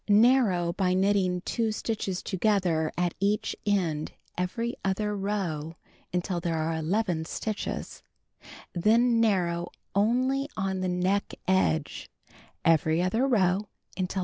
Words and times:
Narrow 0.09 0.73
b}^ 0.73 0.97
knitting 0.97 1.41
2 1.41 1.71
stitches 1.71 2.23
to 2.23 2.35
gether 2.35 2.91
at 2.97 3.13
each 3.19 3.55
end 3.67 4.13
every 4.35 4.75
other 4.83 5.15
row 5.15 5.75
until 6.11 6.39
there 6.39 6.55
are 6.57 6.73
11 6.73 7.25
stitches; 7.25 8.01
then 8.73 9.19
narrow 9.19 9.69
onlv 9.95 10.47
on 10.57 10.79
the 10.79 10.87
neck 10.89 11.35
edge, 11.47 12.09
every 12.65 12.99
other 12.99 13.27
row 13.27 13.67
DULL 13.95 14.05
«81LK 14.07 14.17